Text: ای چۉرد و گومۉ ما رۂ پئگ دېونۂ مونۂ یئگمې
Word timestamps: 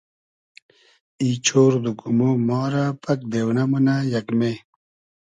ای 1.21 1.29
چۉرد 1.45 1.83
و 1.89 1.91
گومۉ 1.99 2.21
ما 2.47 2.61
رۂ 2.73 2.85
پئگ 3.03 3.19
دېونۂ 3.31 3.63
مونۂ 3.71 3.95
یئگمې 4.11 4.53